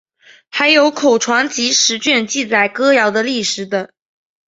[0.49, 3.87] 还有口传集十卷记载歌谣的历史等。